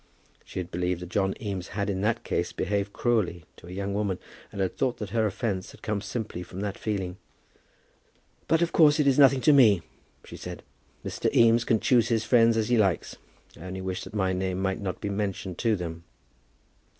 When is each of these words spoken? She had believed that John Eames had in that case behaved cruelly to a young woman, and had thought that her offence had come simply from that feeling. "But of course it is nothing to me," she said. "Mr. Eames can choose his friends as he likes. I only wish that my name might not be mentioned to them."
She 0.43 0.57
had 0.57 0.71
believed 0.71 0.99
that 1.03 1.09
John 1.09 1.35
Eames 1.39 1.67
had 1.77 1.87
in 1.87 2.01
that 2.01 2.23
case 2.23 2.51
behaved 2.53 2.91
cruelly 2.91 3.45
to 3.55 3.67
a 3.67 3.71
young 3.71 3.93
woman, 3.93 4.17
and 4.51 4.59
had 4.59 4.75
thought 4.75 4.97
that 4.97 5.11
her 5.11 5.27
offence 5.27 5.73
had 5.73 5.83
come 5.83 6.01
simply 6.01 6.41
from 6.41 6.61
that 6.61 6.75
feeling. 6.75 7.17
"But 8.47 8.63
of 8.63 8.71
course 8.71 8.99
it 8.99 9.05
is 9.05 9.19
nothing 9.19 9.41
to 9.41 9.53
me," 9.53 9.83
she 10.25 10.37
said. 10.37 10.63
"Mr. 11.05 11.31
Eames 11.35 11.63
can 11.65 11.79
choose 11.79 12.07
his 12.07 12.23
friends 12.25 12.57
as 12.57 12.69
he 12.69 12.79
likes. 12.79 13.17
I 13.55 13.65
only 13.65 13.81
wish 13.81 14.03
that 14.03 14.15
my 14.15 14.33
name 14.33 14.59
might 14.59 14.81
not 14.81 15.01
be 15.01 15.09
mentioned 15.11 15.59
to 15.59 15.75
them." 15.75 16.03